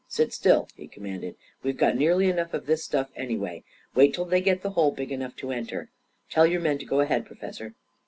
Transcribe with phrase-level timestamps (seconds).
[0.17, 3.63] "Sit still," he commanded." We've got nearly enough of this stuff, anyway.
[3.93, 5.91] Wait till they get the hole big enough to enter.
[6.27, 7.75] Tell your men to go ahead, Professor."